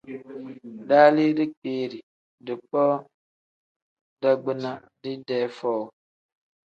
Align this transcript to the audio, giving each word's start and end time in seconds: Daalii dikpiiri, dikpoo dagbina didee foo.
Daalii 0.87 1.35
dikpiiri, 1.39 1.99
dikpoo 2.45 2.93
dagbina 4.21 4.71
didee 5.01 5.45
foo. 5.57 5.83